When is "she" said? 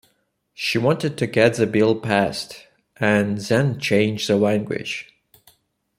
0.55-0.79